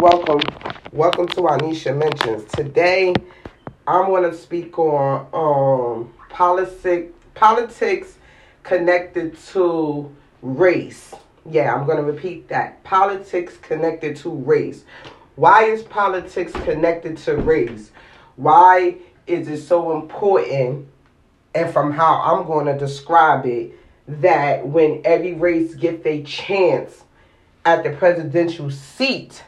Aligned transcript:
welcome, 0.00 0.40
welcome 0.92 1.26
to 1.26 1.40
Anisha 1.42 1.96
Mentions. 1.96 2.44
Today, 2.52 3.14
I'm 3.86 4.06
going 4.06 4.30
to 4.30 4.36
speak 4.36 4.78
on 4.78 5.26
um 5.32 6.12
politics, 6.28 7.12
politics 7.34 8.18
connected 8.62 9.38
to 9.38 10.14
race. 10.42 11.14
Yeah, 11.50 11.74
I'm 11.74 11.86
going 11.86 11.96
to 11.96 12.02
repeat 12.02 12.48
that. 12.48 12.84
Politics 12.84 13.56
connected 13.62 14.16
to 14.16 14.30
race. 14.30 14.84
Why 15.36 15.64
is 15.64 15.82
politics 15.82 16.52
connected 16.52 17.16
to 17.18 17.36
race? 17.36 17.90
Why 18.36 18.96
is 19.26 19.48
it 19.48 19.62
so 19.62 19.98
important? 19.98 20.88
And 21.54 21.72
from 21.72 21.92
how 21.92 22.20
I'm 22.20 22.46
going 22.46 22.66
to 22.66 22.76
describe 22.76 23.46
it, 23.46 23.72
that 24.08 24.66
when 24.66 25.00
every 25.04 25.32
race 25.32 25.74
gets 25.74 26.04
a 26.04 26.22
chance 26.22 27.04
at 27.64 27.82
the 27.82 27.90
presidential 27.90 28.70
seat, 28.70 29.42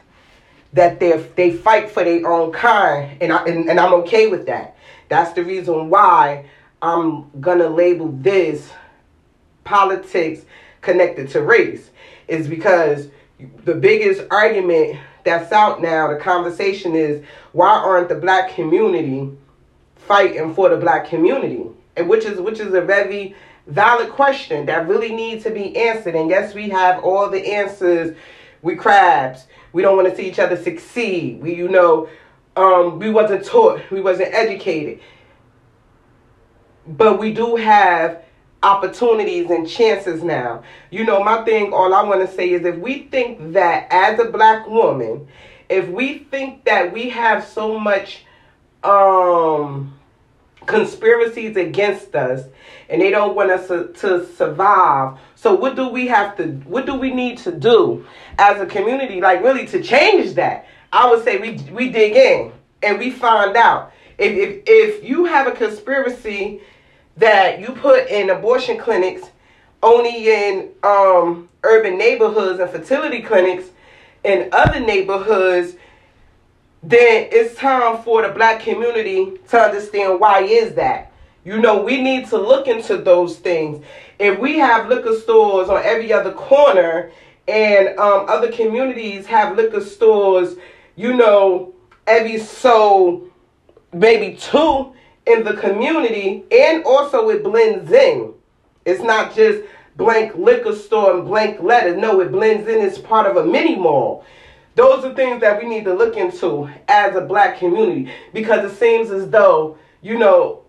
that 0.73 0.99
they 0.99 1.17
they 1.35 1.51
fight 1.51 1.89
for 1.89 2.03
their 2.03 2.27
own 2.31 2.51
kind, 2.51 3.17
and 3.21 3.33
I 3.33 3.43
and, 3.45 3.69
and 3.69 3.79
I'm 3.79 3.93
okay 3.95 4.27
with 4.27 4.45
that. 4.47 4.75
That's 5.07 5.33
the 5.33 5.43
reason 5.43 5.89
why 5.89 6.45
I'm 6.81 7.29
gonna 7.39 7.67
label 7.67 8.09
this 8.11 8.69
politics 9.63 10.41
connected 10.81 11.29
to 11.29 11.41
race 11.41 11.89
is 12.27 12.47
because 12.47 13.09
the 13.65 13.75
biggest 13.75 14.21
argument 14.31 14.99
that's 15.23 15.51
out 15.51 15.81
now, 15.81 16.11
the 16.11 16.19
conversation 16.19 16.95
is 16.95 17.23
why 17.51 17.69
aren't 17.69 18.09
the 18.09 18.15
black 18.15 18.53
community 18.53 19.31
fighting 19.95 20.53
for 20.53 20.69
the 20.69 20.77
black 20.77 21.07
community? 21.07 21.63
And 21.95 22.07
which 22.07 22.25
is 22.25 22.39
which 22.39 22.59
is 22.59 22.73
a 22.73 22.81
very 22.81 23.35
valid 23.67 24.09
question 24.09 24.65
that 24.65 24.87
really 24.87 25.13
needs 25.13 25.43
to 25.43 25.51
be 25.51 25.75
answered. 25.77 26.15
And 26.15 26.29
yes, 26.29 26.53
we 26.53 26.69
have 26.69 27.03
all 27.03 27.29
the 27.29 27.45
answers. 27.53 28.15
We 28.61 28.75
crabs. 28.75 29.45
We 29.73 29.81
don't 29.81 29.95
want 29.95 30.09
to 30.09 30.15
see 30.15 30.27
each 30.27 30.39
other 30.39 30.57
succeed. 30.57 31.41
We, 31.41 31.55
you 31.55 31.67
know, 31.67 32.09
um, 32.55 32.99
we 32.99 33.09
wasn't 33.09 33.45
taught. 33.45 33.81
We 33.91 34.01
wasn't 34.01 34.33
educated. 34.33 34.99
But 36.87 37.19
we 37.19 37.33
do 37.33 37.55
have 37.55 38.23
opportunities 38.61 39.49
and 39.49 39.67
chances 39.67 40.23
now. 40.23 40.63
You 40.89 41.05
know, 41.05 41.23
my 41.23 41.43
thing, 41.45 41.71
all 41.73 41.93
I 41.93 42.03
want 42.03 42.27
to 42.27 42.35
say 42.35 42.49
is 42.49 42.65
if 42.65 42.77
we 42.77 43.03
think 43.03 43.53
that 43.53 43.87
as 43.91 44.19
a 44.19 44.25
black 44.25 44.67
woman, 44.67 45.27
if 45.69 45.87
we 45.87 46.19
think 46.31 46.65
that 46.65 46.91
we 46.91 47.09
have 47.09 47.45
so 47.45 47.79
much 47.79 48.25
um 48.83 49.98
conspiracies 50.69 51.57
against 51.57 52.15
us 52.15 52.45
and 52.89 53.01
they 53.01 53.09
don't 53.09 53.35
want 53.35 53.49
us 53.49 53.67
to, 53.67 53.87
to, 53.93 54.25
survive. 54.35 55.17
So 55.35 55.53
what 55.53 55.75
do 55.75 55.89
we 55.89 56.07
have 56.07 56.37
to 56.37 56.43
what 56.65 56.85
do 56.85 56.93
we 56.95 57.11
need 57.11 57.39
to 57.39 57.51
do 57.51 58.05
as 58.37 58.61
a 58.61 58.65
community 58.65 59.19
like 59.19 59.43
really 59.43 59.65
to 59.67 59.81
change 59.81 60.35
that? 60.35 60.67
I 60.93 61.09
would 61.09 61.23
say 61.23 61.37
we 61.37 61.51
we 61.71 61.89
dig 61.89 62.15
in 62.15 62.51
and 62.83 62.99
we 62.99 63.11
find 63.11 63.57
out. 63.57 63.91
If 64.17 64.31
if, 64.31 64.63
if 64.67 65.03
you 65.03 65.25
have 65.25 65.47
a 65.47 65.51
conspiracy 65.51 66.61
that 67.17 67.59
you 67.59 67.67
put 67.67 68.07
in 68.07 68.29
abortion 68.29 68.77
clinics 68.77 69.29
only 69.81 70.29
in 70.29 70.69
um, 70.83 71.49
urban 71.63 71.97
neighborhoods 71.97 72.59
and 72.59 72.69
fertility 72.69 73.21
clinics 73.21 73.69
in 74.23 74.49
other 74.51 74.79
neighborhoods 74.79 75.75
then 76.81 77.27
it's 77.31 77.55
time 77.55 78.01
for 78.03 78.21
the 78.21 78.29
black 78.29 78.61
community 78.61 79.37
to 79.49 79.59
understand 79.59 80.19
why 80.19 80.41
is 80.41 80.75
that. 80.75 81.11
You 81.43 81.59
know, 81.59 81.81
we 81.81 82.01
need 82.01 82.27
to 82.27 82.37
look 82.37 82.67
into 82.67 82.97
those 82.97 83.37
things. 83.37 83.83
If 84.17 84.39
we 84.39 84.57
have 84.59 84.87
liquor 84.87 85.15
stores 85.15 85.69
on 85.69 85.81
every 85.83 86.11
other 86.13 86.31
corner 86.33 87.11
and 87.47 87.97
um, 87.97 88.25
other 88.29 88.51
communities 88.51 89.25
have 89.25 89.57
liquor 89.57 89.81
stores, 89.81 90.55
you 90.95 91.15
know, 91.15 91.73
every 92.05 92.37
so 92.37 93.29
maybe 93.93 94.35
two 94.35 94.93
in 95.25 95.43
the 95.43 95.53
community, 95.53 96.43
and 96.51 96.83
also 96.83 97.29
it 97.29 97.43
blends 97.43 97.91
in. 97.91 98.33
It's 98.85 99.01
not 99.01 99.35
just 99.35 99.63
blank 99.95 100.35
liquor 100.35 100.75
store 100.75 101.17
and 101.17 101.25
blank 101.25 101.61
letters. 101.61 101.97
No, 101.97 102.19
it 102.21 102.31
blends 102.31 102.67
in 102.67 102.79
as 102.81 102.97
part 102.97 103.27
of 103.27 103.37
a 103.37 103.45
mini 103.45 103.75
mall. 103.75 104.25
Those 104.79 105.03
are 105.03 105.13
things 105.13 105.41
that 105.41 105.61
we 105.61 105.67
need 105.67 105.83
to 105.83 105.93
look 105.93 106.15
into 106.15 106.69
as 106.87 107.13
a 107.13 107.19
black 107.19 107.59
community 107.59 108.13
because 108.31 108.63
it 108.63 108.77
seems 108.77 109.11
as 109.11 109.29
though, 109.29 109.77
you 110.01 110.17
know, 110.17 110.63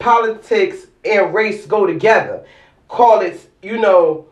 politics 0.00 0.88
and 1.04 1.32
race 1.32 1.64
go 1.64 1.86
together. 1.86 2.44
Call 2.88 3.20
it, 3.20 3.48
you 3.62 3.78
know, 3.78 4.26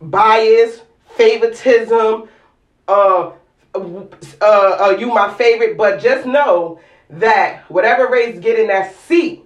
bias, 0.00 0.80
favoritism, 1.16 2.30
uh, 2.88 3.32
uh, 3.74 4.06
uh, 4.40 4.96
you 4.98 5.08
my 5.08 5.34
favorite, 5.34 5.76
but 5.76 6.00
just 6.00 6.24
know 6.26 6.80
that 7.10 7.70
whatever 7.70 8.08
race 8.08 8.38
get 8.38 8.58
in 8.58 8.68
that 8.68 8.96
seat, 9.00 9.44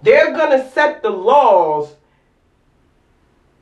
they're 0.00 0.32
gonna 0.32 0.66
set 0.70 1.02
the 1.02 1.10
laws 1.10 1.94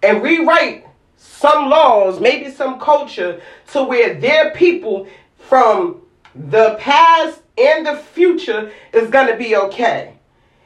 and 0.05 0.23
rewrite 0.23 0.87
some 1.17 1.69
laws, 1.69 2.21
maybe 2.21 2.51
some 2.51 2.79
culture, 2.79 3.41
to 3.73 3.83
where 3.83 4.15
their 4.15 4.53
people 4.53 5.07
from 5.39 6.03
the 6.35 6.77
past 6.81 7.41
and 7.57 7.87
the 7.87 7.97
future 7.97 8.73
is 8.93 9.11
going 9.11 9.29
to 9.29 9.37
be 9.37 9.57
okay. 9.57 10.15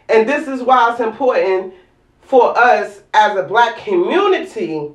And 0.08 0.28
this 0.28 0.48
is 0.48 0.62
why 0.62 0.91
it's 0.91 1.00
important 1.00 1.75
for 2.22 2.56
us 2.56 3.03
as 3.12 3.37
a 3.37 3.42
black 3.42 3.78
community 3.78 4.91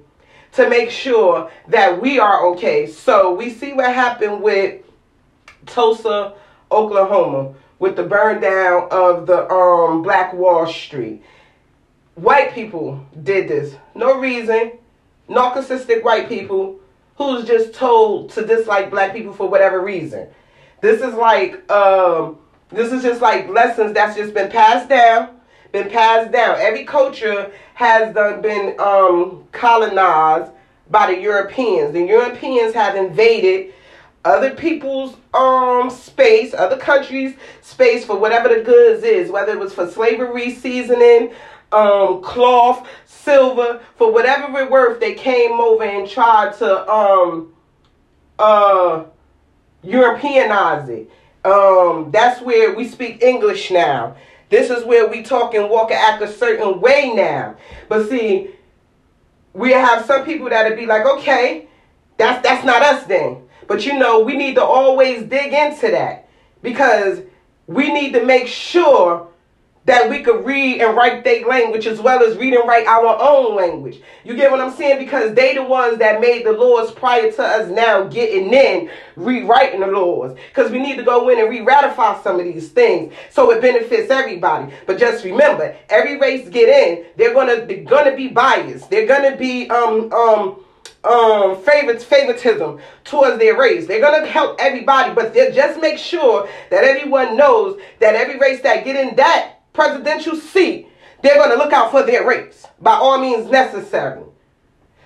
to 0.53 0.69
make 0.69 0.89
sure 0.89 1.51
that 1.67 2.01
we 2.01 2.19
are 2.19 2.45
okay. 2.47 2.87
So 2.87 3.33
we 3.33 3.49
see 3.49 3.73
what 3.73 3.93
happened 3.93 4.41
with 4.41 4.81
Tulsa, 5.65 6.33
Oklahoma, 6.71 7.53
with 7.79 7.95
the 7.95 8.03
burn 8.03 8.41
down 8.41 8.87
of 8.91 9.27
the 9.27 9.49
um, 9.49 10.03
Black 10.03 10.33
Wall 10.33 10.65
Street. 10.67 11.23
White 12.15 12.53
people 12.53 13.03
did 13.23 13.47
this. 13.47 13.75
No 13.95 14.19
reason 14.19 14.73
narcissistic 15.29 16.03
white 16.03 16.27
people 16.27 16.79
who's 17.17 17.45
just 17.45 17.73
told 17.73 18.31
to 18.31 18.45
dislike 18.45 18.89
black 18.89 19.13
people 19.13 19.33
for 19.33 19.47
whatever 19.47 19.81
reason. 19.81 20.27
This 20.81 21.01
is 21.01 21.13
like 21.13 21.69
um, 21.71 22.37
this 22.69 22.91
is 22.91 23.03
just 23.03 23.21
like 23.21 23.47
lessons 23.49 23.93
that's 23.93 24.15
just 24.15 24.33
been 24.33 24.51
passed 24.51 24.89
down, 24.89 25.29
been 25.71 25.89
passed 25.89 26.31
down. 26.31 26.57
Every 26.59 26.85
culture 26.85 27.51
has 27.75 28.13
done, 28.13 28.41
been 28.41 28.79
um, 28.79 29.45
colonized 29.51 30.51
by 30.89 31.13
the 31.13 31.21
Europeans. 31.21 31.93
The 31.93 32.03
Europeans 32.03 32.73
have 32.73 32.95
invaded 32.95 33.73
other 34.25 34.51
people's 34.55 35.15
um 35.33 35.89
space, 35.89 36.53
other 36.53 36.77
countries' 36.77 37.35
space 37.61 38.05
for 38.05 38.17
whatever 38.17 38.49
the 38.49 38.61
goods 38.61 39.03
is, 39.03 39.29
whether 39.29 39.53
it 39.53 39.59
was 39.59 39.73
for 39.73 39.89
slavery 39.89 40.53
seasoning, 40.53 41.33
um, 41.73 42.21
cloth, 42.21 42.87
silver, 43.05 43.81
for 43.95 44.11
whatever 44.11 44.59
it 44.59 44.69
worth, 44.69 44.99
they 44.99 45.13
came 45.13 45.59
over 45.59 45.83
and 45.83 46.09
tried 46.09 46.57
to 46.57 46.89
um, 46.91 47.53
uh, 48.39 49.05
Europeanize 49.83 50.89
it. 50.89 51.09
Um, 51.45 52.09
that's 52.11 52.41
where 52.41 52.73
we 52.73 52.87
speak 52.87 53.21
English 53.21 53.69
now. 53.71 54.15
This 54.49 54.69
is 54.69 54.85
where 54.85 55.07
we 55.07 55.23
talk 55.23 55.55
and 55.55 55.69
walk 55.69 55.91
and 55.91 55.99
act 55.99 56.21
a 56.21 56.31
certain 56.31 56.79
way 56.79 57.11
now. 57.13 57.55
But 57.89 58.07
see, 58.07 58.51
we 59.53 59.71
have 59.71 60.05
some 60.05 60.25
people 60.25 60.49
that'll 60.49 60.77
be 60.77 60.85
like, 60.85 61.05
okay, 61.05 61.67
that's 62.17 62.41
that's 62.43 62.63
not 62.63 62.81
us 62.81 63.03
then. 63.05 63.43
But 63.67 63.85
you 63.85 63.97
know, 63.97 64.19
we 64.19 64.37
need 64.37 64.55
to 64.55 64.63
always 64.63 65.23
dig 65.23 65.53
into 65.53 65.91
that 65.91 66.29
because 66.61 67.21
we 67.67 67.91
need 67.91 68.13
to 68.13 68.23
make 68.23 68.47
sure 68.47 69.27
that 69.85 70.09
we 70.09 70.23
could 70.23 70.45
read 70.45 70.81
and 70.81 70.95
write 70.95 71.23
their 71.23 71.45
language 71.45 71.87
as 71.87 71.99
well 71.99 72.23
as 72.23 72.37
read 72.37 72.53
and 72.53 72.67
write 72.67 72.87
our 72.87 73.17
own 73.19 73.55
language. 73.55 74.01
You 74.23 74.35
get 74.35 74.49
what 74.49 74.61
I'm 74.61 74.71
saying? 74.71 74.99
Because 74.99 75.33
they 75.33 75.53
the 75.55 75.63
ones 75.63 75.99
that 75.99 76.21
made 76.21 76.45
the 76.45 76.53
laws 76.53 76.91
prior 76.91 77.31
to 77.31 77.43
us 77.43 77.69
now 77.69 78.05
getting 78.05 78.53
in, 78.53 78.89
rewriting 79.15 79.81
the 79.81 79.87
laws. 79.87 80.37
Because 80.47 80.71
we 80.71 80.79
need 80.79 80.95
to 80.97 81.03
go 81.03 81.29
in 81.29 81.39
and 81.39 81.49
re-ratify 81.49 82.21
some 82.21 82.39
of 82.39 82.45
these 82.45 82.69
things 82.69 83.13
so 83.29 83.51
it 83.51 83.61
benefits 83.61 84.09
everybody. 84.09 84.73
But 84.85 84.99
just 84.99 85.25
remember, 85.25 85.75
every 85.89 86.17
race 86.17 86.47
get 86.47 86.69
in, 86.69 87.05
they're 87.17 87.33
gonna 87.33 87.65
they're 87.65 87.83
gonna 87.83 88.15
be 88.15 88.29
biased. 88.29 88.89
They're 88.89 89.07
gonna 89.07 89.35
be 89.35 89.69
um 89.69 90.13
um 90.13 90.65
um 91.03 91.61
favorites 91.63 92.05
favoritism 92.05 92.79
towards 93.03 93.37
their 93.37 93.57
race. 93.57 93.85
They're 93.85 93.99
gonna 93.99 94.25
help 94.25 94.57
everybody, 94.61 95.13
but 95.13 95.33
they'll 95.33 95.53
just 95.53 95.81
make 95.81 95.97
sure 95.97 96.47
that 96.69 96.85
everyone 96.85 97.35
knows 97.35 97.81
that 97.99 98.15
every 98.15 98.39
race 98.39 98.61
that 98.61 98.85
get 98.85 98.95
in 98.95 99.15
that 99.17 99.55
presidential 99.73 100.35
seat, 100.35 100.87
they're 101.21 101.35
going 101.35 101.49
to 101.49 101.57
look 101.57 101.73
out 101.73 101.91
for 101.91 102.03
their 102.03 102.25
race 102.27 102.65
by 102.79 102.93
all 102.93 103.17
means 103.17 103.49
necessary. 103.49 104.23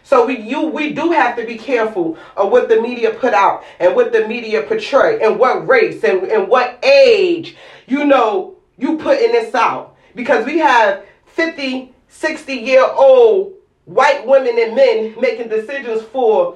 So 0.03 0.25
we 0.25 0.39
you 0.39 0.61
we 0.67 0.93
do 0.93 1.11
have 1.11 1.35
to 1.35 1.45
be 1.45 1.57
careful 1.57 2.17
of 2.37 2.49
what 2.49 2.69
the 2.69 2.81
media 2.81 3.11
put 3.13 3.33
out 3.33 3.65
and 3.79 3.93
what 3.93 4.13
the 4.13 4.25
media 4.25 4.63
portray 4.63 5.21
and 5.21 5.37
what 5.37 5.67
race 5.67 6.01
and, 6.03 6.23
and 6.23 6.47
what 6.47 6.79
age 6.81 7.57
you 7.87 8.05
know 8.05 8.55
you 8.77 8.97
putting 8.97 9.33
this 9.33 9.53
out. 9.53 9.97
Because 10.15 10.45
we 10.45 10.59
have 10.59 11.03
50, 11.25 11.93
60 12.07 12.53
year 12.53 12.87
old 12.89 13.53
white 13.83 14.25
women 14.25 14.57
and 14.57 14.75
men 14.75 15.13
making 15.19 15.49
decisions 15.49 16.01
for 16.03 16.55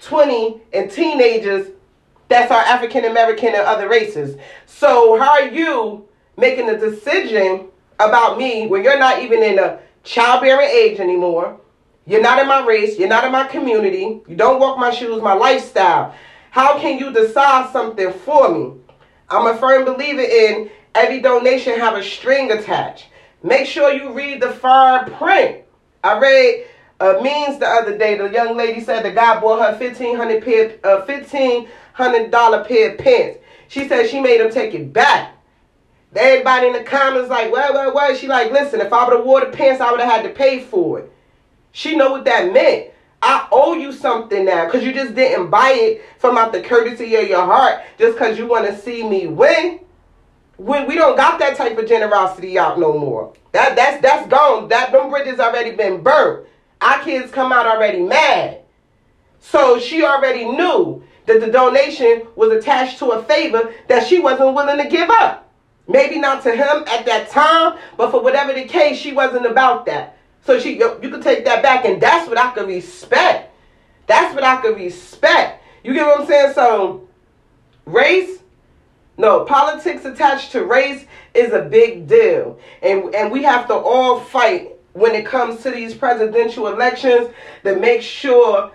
20 0.00 0.60
and 0.74 0.90
teenagers 0.90 1.68
that's 2.28 2.50
our 2.50 2.62
African 2.62 3.04
American 3.04 3.48
and 3.48 3.56
other 3.56 3.88
races. 3.88 4.38
So 4.66 5.18
how 5.18 5.30
are 5.30 5.48
you 5.48 6.08
making 6.36 6.68
a 6.68 6.78
decision 6.78 7.68
about 7.98 8.38
me 8.38 8.66
when 8.66 8.82
you're 8.82 8.98
not 8.98 9.22
even 9.22 9.42
in 9.42 9.58
a 9.58 9.78
childbearing 10.04 10.68
age 10.68 11.00
anymore? 11.00 11.58
You're 12.06 12.22
not 12.22 12.40
in 12.40 12.48
my 12.48 12.66
race. 12.66 12.98
You're 12.98 13.08
not 13.08 13.24
in 13.24 13.32
my 13.32 13.46
community. 13.46 14.20
You 14.26 14.36
don't 14.36 14.58
walk 14.58 14.78
my 14.78 14.90
shoes, 14.90 15.22
my 15.22 15.34
lifestyle. 15.34 16.14
How 16.50 16.78
can 16.78 16.98
you 16.98 17.12
decide 17.12 17.72
something 17.72 18.12
for 18.12 18.52
me? 18.52 18.72
I'm 19.28 19.46
a 19.46 19.56
firm 19.56 19.84
believer 19.84 20.20
in 20.20 20.70
every 20.94 21.20
donation 21.20 21.78
have 21.78 21.96
a 21.96 22.02
string 22.02 22.50
attached. 22.50 23.06
Make 23.42 23.66
sure 23.66 23.92
you 23.92 24.12
read 24.12 24.42
the 24.42 24.50
fine 24.50 25.10
print. 25.12 25.64
I 26.04 26.18
read 26.18 26.66
uh, 27.00 27.20
means 27.22 27.58
the 27.58 27.66
other 27.66 27.96
day. 27.96 28.16
The 28.16 28.28
young 28.30 28.56
lady 28.56 28.80
said 28.80 29.04
the 29.04 29.10
guy 29.10 29.40
bought 29.40 29.60
her 29.60 29.78
fifteen 29.78 30.16
hundred 30.16 30.44
pair, 30.44 30.78
uh, 30.84 31.04
fifteen 31.06 31.68
hundred 31.94 32.30
dollar 32.30 32.64
pair 32.64 32.92
of 32.92 32.98
pants. 32.98 33.38
She 33.68 33.88
said 33.88 34.08
she 34.08 34.20
made 34.20 34.40
him 34.40 34.50
take 34.50 34.74
it 34.74 34.92
back. 34.92 35.31
Everybody 36.14 36.66
in 36.66 36.72
the 36.74 36.84
comments 36.84 37.30
like, 37.30 37.50
well, 37.50 37.72
well, 37.72 37.94
well. 37.94 38.14
She 38.14 38.26
like, 38.26 38.52
listen, 38.52 38.80
if 38.80 38.92
I 38.92 39.04
would 39.04 39.16
have 39.16 39.24
wore 39.24 39.40
the 39.40 39.46
pants, 39.46 39.80
I 39.80 39.90
would 39.90 40.00
have 40.00 40.10
had 40.10 40.22
to 40.24 40.30
pay 40.30 40.60
for 40.60 41.00
it. 41.00 41.12
She 41.72 41.96
know 41.96 42.12
what 42.12 42.24
that 42.26 42.52
meant. 42.52 42.90
I 43.22 43.46
owe 43.52 43.74
you 43.74 43.92
something 43.92 44.44
now 44.44 44.66
because 44.66 44.82
you 44.82 44.92
just 44.92 45.14
didn't 45.14 45.48
buy 45.48 45.72
it 45.74 46.02
from 46.18 46.36
out 46.36 46.52
the 46.52 46.60
courtesy 46.60 47.14
of 47.14 47.28
your 47.28 47.44
heart 47.44 47.82
just 47.96 48.18
because 48.18 48.36
you 48.36 48.46
want 48.46 48.66
to 48.66 48.76
see 48.76 49.08
me 49.08 49.28
win. 49.28 49.80
We, 50.58 50.84
we 50.84 50.96
don't 50.96 51.16
got 51.16 51.38
that 51.38 51.56
type 51.56 51.78
of 51.78 51.88
generosity 51.88 52.58
out 52.58 52.78
no 52.78 52.98
more. 52.98 53.32
That 53.52 53.76
that's 53.76 54.02
that's 54.02 54.28
gone. 54.28 54.68
That 54.68 54.92
them 54.92 55.08
bridges 55.08 55.38
already 55.38 55.70
been 55.76 56.02
burnt. 56.02 56.46
Our 56.80 57.02
kids 57.04 57.30
come 57.30 57.52
out 57.52 57.66
already 57.66 58.00
mad. 58.00 58.62
So 59.40 59.78
she 59.78 60.04
already 60.04 60.44
knew 60.44 61.02
that 61.26 61.40
the 61.40 61.50
donation 61.50 62.26
was 62.34 62.50
attached 62.50 62.98
to 62.98 63.10
a 63.10 63.22
favor 63.22 63.72
that 63.88 64.06
she 64.06 64.18
wasn't 64.18 64.54
willing 64.54 64.78
to 64.78 64.88
give 64.88 65.08
up. 65.10 65.51
Maybe 65.88 66.18
not 66.18 66.42
to 66.44 66.52
him 66.52 66.84
at 66.86 67.04
that 67.06 67.28
time, 67.30 67.78
but 67.96 68.10
for 68.10 68.22
whatever 68.22 68.52
the 68.52 68.64
case, 68.64 68.98
she 68.98 69.12
wasn't 69.12 69.46
about 69.46 69.86
that. 69.86 70.16
So 70.44 70.58
she, 70.58 70.78
you, 70.78 70.98
you 71.02 71.10
can 71.10 71.20
take 71.20 71.44
that 71.44 71.62
back, 71.62 71.84
and 71.84 72.00
that's 72.00 72.28
what 72.28 72.38
I 72.38 72.52
could 72.52 72.66
respect. 72.68 73.54
That's 74.06 74.34
what 74.34 74.44
I 74.44 74.60
could 74.60 74.76
respect. 74.76 75.62
You 75.84 75.94
get 75.94 76.06
what 76.06 76.20
I'm 76.20 76.26
saying? 76.26 76.54
So, 76.54 77.08
race, 77.86 78.38
no, 79.18 79.44
politics 79.44 80.04
attached 80.04 80.52
to 80.52 80.64
race 80.64 81.04
is 81.34 81.52
a 81.52 81.62
big 81.62 82.08
deal, 82.08 82.58
and 82.82 83.14
and 83.14 83.30
we 83.30 83.42
have 83.42 83.66
to 83.68 83.74
all 83.74 84.20
fight 84.20 84.72
when 84.94 85.14
it 85.14 85.26
comes 85.26 85.62
to 85.62 85.70
these 85.70 85.94
presidential 85.94 86.68
elections 86.68 87.28
to 87.64 87.76
make 87.76 88.02
sure 88.02 88.72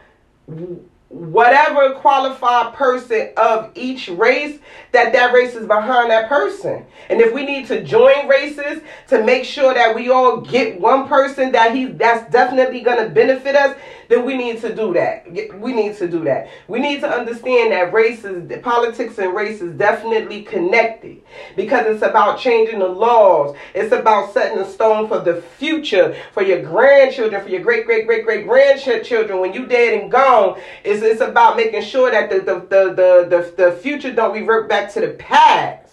whatever 1.10 1.94
qualified 1.96 2.74
person 2.74 3.30
of 3.38 3.72
each 3.76 4.10
race 4.10 4.60
that 4.92 5.14
that 5.14 5.34
race 5.34 5.56
is 5.56 5.66
behind 5.66 6.12
that 6.12 6.28
person. 6.28 6.86
And 7.10 7.22
if 7.22 7.34
we 7.34 7.46
need 7.46 7.68
to 7.68 7.82
join 7.84 8.28
races 8.28 8.82
to 9.08 9.24
make 9.24 9.46
sure 9.46 9.74
that 9.74 9.96
we 9.96 10.10
all 10.10 10.42
get 10.42 10.80
one 10.80 11.08
person 11.08 11.54
that 11.54 11.74
he 11.74 11.86
that's 11.86 12.30
definitely 12.32 12.82
going 12.82 13.02
to 13.02 13.10
benefit 13.10 13.56
us 13.56 13.78
then 14.10 14.26
we 14.26 14.38
need 14.38 14.62
to 14.62 14.76
do 14.76 14.94
that. 14.94 15.32
We 15.60 15.74
need 15.74 15.98
to 15.98 16.08
do 16.08 16.24
that. 16.24 16.50
We 16.68 16.80
need 16.80 17.02
to 17.02 17.10
understand 17.10 17.72
that 17.72 17.94
races 17.94 18.52
politics 18.62 19.18
and 19.18 19.34
race 19.34 19.62
is 19.62 19.78
definitely 19.78 20.44
connected 20.44 21.22
because 21.56 21.86
it's 21.88 22.04
about 22.04 22.40
changing 22.40 22.80
the 22.80 22.88
laws. 22.88 23.56
It's 23.74 23.94
about 23.94 24.34
setting 24.34 24.60
a 24.60 24.70
stone 24.70 25.08
for 25.08 25.20
the 25.20 25.42
future 25.42 26.16
for 26.34 26.44
your 26.44 26.62
grandchildren 26.62 27.42
for 27.42 27.50
your 27.50 27.62
great 27.62 27.86
great 27.86 28.06
great 28.06 28.26
great 28.26 28.48
grandchildren. 28.48 29.40
When 29.40 29.54
you 29.54 29.66
dead 29.66 30.02
and 30.02 30.12
gone 30.12 30.60
it's, 30.84 31.04
it's 31.04 31.22
about 31.22 31.58
making 31.58 31.82
sure 31.84 32.12
that 32.12 32.30
the, 32.30 32.40
the, 32.40 32.60
the, 32.60 32.94
the, 32.94 33.54
the, 33.58 33.64
the 33.66 33.72
future 33.78 34.14
don't 34.14 34.34
revert 34.34 34.70
back 34.70 34.92
to 34.94 35.02
the 35.02 35.10
past. 35.10 35.87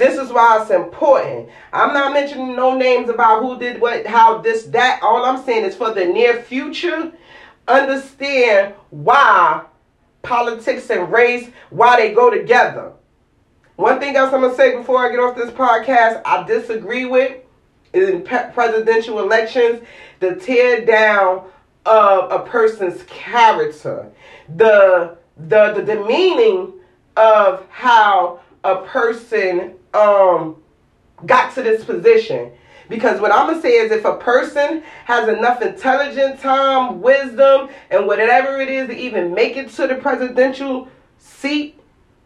This 0.00 0.18
is 0.18 0.32
why 0.32 0.62
it's 0.62 0.70
important. 0.70 1.50
I'm 1.74 1.92
not 1.92 2.14
mentioning 2.14 2.56
no 2.56 2.74
names 2.74 3.10
about 3.10 3.42
who 3.42 3.58
did 3.58 3.82
what, 3.82 4.06
how, 4.06 4.38
this, 4.38 4.64
that. 4.68 5.00
All 5.02 5.26
I'm 5.26 5.44
saying 5.44 5.66
is 5.66 5.76
for 5.76 5.92
the 5.92 6.06
near 6.06 6.42
future, 6.42 7.12
understand 7.68 8.72
why 8.88 9.62
politics 10.22 10.88
and 10.88 11.12
race, 11.12 11.50
why 11.68 12.00
they 12.00 12.14
go 12.14 12.30
together. 12.30 12.92
One 13.76 14.00
thing 14.00 14.16
else 14.16 14.32
I'm 14.32 14.40
going 14.40 14.52
to 14.52 14.56
say 14.56 14.74
before 14.74 15.06
I 15.06 15.10
get 15.10 15.20
off 15.20 15.36
this 15.36 15.50
podcast, 15.50 16.22
I 16.24 16.44
disagree 16.44 17.04
with 17.04 17.36
in 17.92 18.22
presidential 18.22 19.20
elections, 19.20 19.82
the 20.20 20.36
tear 20.36 20.86
down 20.86 21.44
of 21.84 22.32
a 22.32 22.38
person's 22.38 23.02
character, 23.02 24.10
the 24.56 25.18
the 25.36 25.74
the 25.74 25.82
demeaning 25.82 26.72
of 27.18 27.66
how 27.68 28.40
a 28.64 28.76
person 28.76 29.74
um 29.94 30.56
got 31.26 31.54
to 31.54 31.62
this 31.62 31.84
position. 31.84 32.52
Because 32.88 33.20
what 33.20 33.32
I'm 33.32 33.46
gonna 33.46 33.62
say 33.62 33.74
is 33.74 33.92
if 33.92 34.04
a 34.04 34.16
person 34.16 34.82
has 35.04 35.28
enough 35.28 35.62
intelligence, 35.62 36.40
time, 36.40 37.00
wisdom, 37.00 37.68
and 37.90 38.06
whatever 38.06 38.60
it 38.60 38.68
is 38.68 38.88
to 38.88 38.96
even 38.96 39.32
make 39.32 39.56
it 39.56 39.70
to 39.70 39.86
the 39.86 39.94
presidential 39.94 40.88
seat 41.18 41.78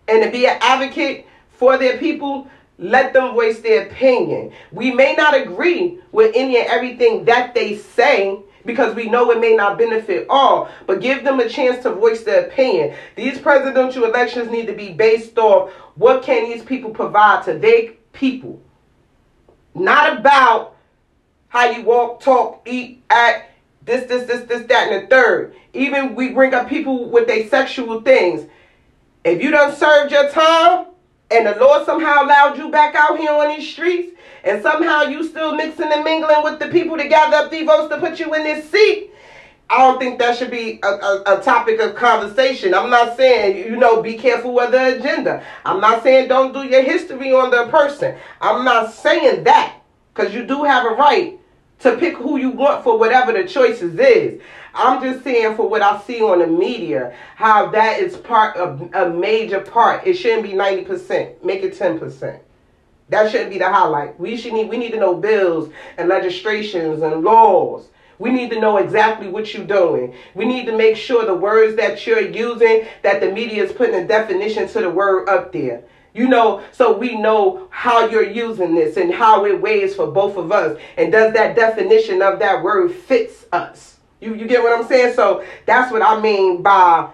and 0.09 0.23
to 0.23 0.31
be 0.31 0.47
an 0.47 0.57
advocate 0.61 1.27
for 1.51 1.77
their 1.77 1.99
people, 1.99 2.49
let 2.79 3.13
them 3.13 3.35
voice 3.35 3.61
their 3.61 3.87
opinion. 3.87 4.53
We 4.73 4.91
may 4.91 5.15
not 5.15 5.35
agree 5.35 6.01
with 6.13 6.33
any 6.35 6.59
and 6.59 6.67
everything 6.67 7.27
that 7.27 7.55
they 7.55 7.77
say, 7.77 8.39
because 8.65 8.95
we 8.95 9.09
know 9.09 9.31
it 9.31 9.41
may 9.41 9.55
not 9.55 9.79
benefit 9.79 10.27
all, 10.29 10.69
but 10.87 11.01
give 11.01 11.25
them 11.25 11.41
a 11.41 11.49
chance 11.49 11.83
to 11.83 11.93
voice 11.93 12.23
their 12.23 12.47
opinion. 12.47 12.95
These 13.17 13.39
presidential 13.39 14.05
elections 14.05 14.51
need 14.51 14.67
to 14.67 14.73
be 14.73 14.93
based 14.93 15.39
off 15.39 15.71
what 15.97 16.23
can 16.23 16.45
these 16.45 16.63
people 16.63 16.91
provide 16.91 17.45
to 17.45 17.59
their 17.59 17.93
people. 18.13 18.61
Not 19.75 20.19
about 20.19 20.77
how 21.49 21.71
you 21.71 21.83
walk, 21.83 22.21
talk, 22.21 22.67
eat, 22.67 23.03
act, 23.11 23.51
this, 23.85 24.07
this, 24.07 24.27
this, 24.27 24.47
this, 24.49 24.67
that, 24.67 24.91
and 24.91 25.05
the 25.05 25.07
third. 25.09 25.55
Even 25.73 26.15
we 26.15 26.31
bring 26.31 26.55
up 26.55 26.69
people 26.69 27.11
with 27.11 27.27
their 27.27 27.49
sexual 27.49 28.01
things. 28.01 28.49
If 29.25 29.43
you 29.43 29.51
don't 29.51 29.77
serve 29.77 30.11
your 30.11 30.31
time 30.31 30.87
and 31.31 31.47
the 31.47 31.57
Lord 31.57 31.85
somehow 31.87 32.25
allowed 32.25 32.59
you 32.59 32.71
back 32.71 32.95
out 32.95 33.19
here 33.19 33.33
on 33.33 33.49
these 33.49 33.69
streets, 33.69 34.17
and 34.45 34.63
somehow 34.63 35.03
you 35.03 35.25
still 35.25 35.55
mixing 35.55 35.93
and 35.93 36.05
mingling 36.05 36.43
with 36.43 36.59
the 36.59 36.69
people 36.69 36.97
to 36.97 37.09
gather 37.09 37.37
up 37.37 37.51
the 37.51 37.65
votes 37.65 37.95
to 37.95 38.01
put 38.01 38.21
you 38.21 38.35
in 38.35 38.45
this 38.45 38.71
seat, 38.71 39.11
I 39.71 39.79
don't 39.79 39.99
think 39.99 40.19
that 40.19 40.37
should 40.37 40.51
be 40.51 40.79
a, 40.83 40.87
a, 40.87 41.23
a, 41.39 41.43
topic 41.43 41.81
of 41.81 41.95
conversation. 41.95 42.75
I'm 42.75 42.91
not 42.91 43.17
saying, 43.17 43.57
you 43.57 43.77
know, 43.77 44.03
be 44.03 44.15
careful 44.15 44.55
with 44.55 44.73
the 44.73 44.99
agenda. 44.99 45.43
I'm 45.65 45.81
not 45.81 46.03
saying 46.03 46.29
don't 46.29 46.53
do 46.53 46.65
your 46.65 46.83
history 46.83 47.33
on 47.33 47.51
the 47.51 47.67
person. 47.69 48.15
I'm 48.43 48.65
not 48.65 48.93
saying 48.93 49.45
that 49.45 49.77
because 50.13 50.35
you 50.35 50.47
do 50.47 50.65
have 50.65 50.85
a 50.85 50.95
right 50.95 51.39
to 51.81 51.97
pick 51.97 52.15
who 52.17 52.39
you 52.39 52.51
want 52.51 52.85
for 52.85 52.99
whatever 52.99 53.33
the 53.33 53.49
choices 53.49 53.99
is. 53.99 54.41
I'm 54.75 55.03
just 55.03 55.23
saying 55.23 55.57
for 55.57 55.69
what 55.69 55.83
I 55.83 56.01
see 56.01 56.21
on 56.21 56.41
the 56.41 56.47
media, 56.47 57.15
how 57.37 57.71
that 57.71 58.01
is 58.01 58.17
part 58.17 58.57
of 58.57 58.91
a 58.93 59.09
major 59.09 59.61
part. 59.61 60.07
It 60.07 60.15
shouldn't 60.15 60.43
be 60.43 60.53
90%. 60.53 61.45
Make 61.45 61.63
it 61.63 61.79
10%. 61.79 62.41
That 63.11 63.31
shouldn't 63.31 63.51
be 63.51 63.59
the 63.59 63.71
highlight. 63.71 64.19
We 64.19 64.37
should 64.37 64.55
need 64.55 64.69
we 64.69 64.79
need 64.79 64.93
to 64.93 64.99
know 64.99 65.15
bills 65.15 65.71
and 65.99 66.09
legislations 66.09 67.03
and 67.03 67.23
laws. 67.23 67.89
We 68.19 68.31
need 68.31 68.51
to 68.51 68.61
know 68.61 68.79
exactly 68.79 69.29
what 69.29 69.53
you're 69.53 69.67
doing. 69.67 70.15
We 70.35 70.45
need 70.47 70.67
to 70.67 70.77
make 70.77 70.97
sure 70.97 71.27
the 71.27 71.35
words 71.35 71.77
that 71.77 72.07
you're 72.07 72.21
using, 72.21 72.87
that 73.03 73.21
the 73.21 73.31
media 73.31 73.63
is 73.65 73.73
putting 73.73 73.97
a 73.97 74.07
definition 74.07 74.69
to 74.69 74.81
the 74.81 74.91
word 74.91 75.29
up 75.29 75.53
there. 75.53 75.85
You 76.15 76.29
know, 76.29 76.63
so 76.73 76.97
we 76.97 77.17
know 77.17 77.67
how 77.71 78.09
you're 78.09 78.31
using 78.31 78.75
this 78.75 78.97
and 78.97 79.13
how 79.13 79.45
it 79.47 79.61
weighs 79.61 79.97
for 79.97 80.07
both 80.07 80.37
of 80.37 80.53
us. 80.53 80.79
And 80.97 81.11
does 81.11 81.35
that 81.35 81.57
definition 81.57 82.23
of 82.23 82.39
that 82.39 82.63
word 82.63 82.93
fits 82.93 83.47
us? 83.53 83.94
You 84.25 84.35
you 84.35 84.47
get 84.47 84.63
what 84.63 84.79
I'm 84.79 84.87
saying? 84.87 85.15
So 85.15 85.45
that's 85.67 85.93
what 85.93 86.03
I 86.03 86.21
mean 86.21 86.63
by 86.63 87.11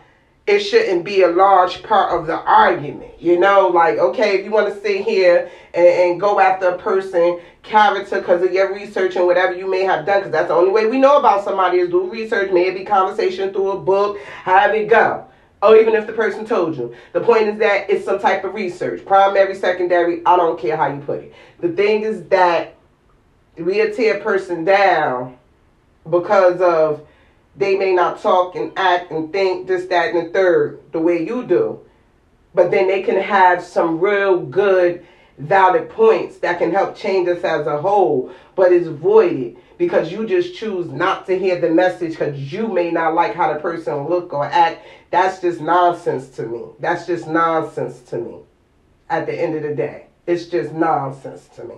it 0.47 0.61
shouldn't 0.61 1.05
be 1.05 1.23
a 1.23 1.29
large 1.29 1.83
part 1.83 2.19
of 2.19 2.26
the 2.26 2.37
argument. 2.37 3.21
You 3.21 3.38
know, 3.38 3.69
like, 3.69 3.99
okay, 3.99 4.38
if 4.38 4.45
you 4.45 4.50
want 4.50 4.73
to 4.73 4.81
sit 4.81 5.05
here 5.05 5.50
and, 5.75 5.87
and 5.87 6.21
go 6.21 6.40
after 6.40 6.71
a 6.71 6.79
person 6.79 7.40
character 7.62 8.21
because 8.21 8.43
of 8.43 8.52
your 8.52 8.75
research 8.75 9.17
and 9.17 9.26
whatever 9.26 9.55
you 9.55 9.71
may 9.71 9.83
have 9.83 10.07
done, 10.07 10.21
because 10.21 10.33
that's 10.33 10.49
the 10.49 10.55
only 10.55 10.71
way 10.71 10.87
we 10.87 10.99
know 10.99 11.19
about 11.19 11.45
somebody 11.45 11.79
is 11.79 11.90
do 11.90 12.11
research, 12.11 12.50
maybe 12.52 12.85
conversation 12.85 13.52
through 13.52 13.73
a 13.73 13.81
book, 13.81 14.19
have 14.19 14.75
it 14.75 14.88
go. 14.88 15.26
Or 15.62 15.76
even 15.76 15.95
if 15.95 16.07
the 16.07 16.14
person 16.14 16.47
told 16.47 16.76
you. 16.76 16.95
The 17.12 17.21
point 17.21 17.49
is 17.49 17.59
that 17.59 17.90
it's 17.90 18.07
some 18.07 18.19
type 18.19 18.45
of 18.45 18.55
research. 18.55 19.05
Primary, 19.05 19.55
secondary, 19.55 20.25
I 20.25 20.37
don't 20.37 20.59
care 20.59 20.76
how 20.76 20.87
you 20.87 21.00
put 21.02 21.21
it. 21.21 21.35
The 21.61 21.69
thing 21.69 22.02
is 22.02 22.25
that 22.29 22.76
we 23.59 23.75
tear 23.93 24.17
a 24.17 24.21
person 24.23 24.64
down 24.64 25.37
because 26.09 26.61
of 26.61 27.07
they 27.57 27.76
may 27.76 27.92
not 27.92 28.21
talk 28.21 28.54
and 28.57 28.73
act 28.76 29.11
and 29.11 29.33
think 29.33 29.66
this, 29.66 29.87
that, 29.87 30.14
and 30.14 30.28
the 30.28 30.33
third 30.33 30.80
the 30.92 31.00
way 31.00 31.26
you 31.26 31.45
do. 31.45 31.80
But 32.54 32.71
then 32.71 32.88
they 32.88 33.02
can 33.02 33.21
have 33.21 33.62
some 33.62 34.00
real 34.00 34.40
good 34.40 35.07
valid 35.38 35.88
points 35.90 36.38
that 36.38 36.59
can 36.59 36.71
help 36.71 36.97
change 36.97 37.28
us 37.28 37.42
as 37.42 37.66
a 37.66 37.80
whole, 37.80 38.33
but 38.54 38.73
it's 38.73 38.88
voided 38.88 39.57
because 39.78 40.12
you 40.12 40.26
just 40.26 40.54
choose 40.54 40.90
not 40.90 41.26
to 41.26 41.38
hear 41.38 41.59
the 41.59 41.71
message 41.71 42.11
because 42.11 42.52
you 42.52 42.69
may 42.69 42.90
not 42.90 43.14
like 43.14 43.35
how 43.35 43.52
the 43.52 43.59
person 43.59 44.09
look 44.09 44.33
or 44.33 44.45
act. 44.45 44.85
That's 45.11 45.40
just 45.40 45.61
nonsense 45.61 46.28
to 46.37 46.42
me. 46.42 46.64
That's 46.78 47.07
just 47.07 47.26
nonsense 47.26 48.00
to 48.11 48.19
me. 48.19 48.40
At 49.09 49.26
the 49.26 49.35
end 49.35 49.57
of 49.57 49.62
the 49.62 49.75
day, 49.75 50.07
it's 50.26 50.47
just 50.47 50.73
nonsense 50.73 51.49
to 51.57 51.64
me. 51.64 51.75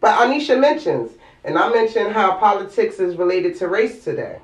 But 0.00 0.16
Anisha 0.18 0.58
mentions, 0.58 1.10
and 1.48 1.58
I 1.58 1.70
mentioned 1.72 2.12
how 2.12 2.36
politics 2.36 3.00
is 3.00 3.16
related 3.16 3.56
to 3.56 3.68
race 3.68 4.04
today. 4.04 4.38